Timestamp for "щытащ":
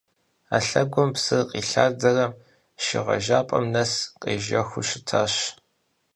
4.87-5.33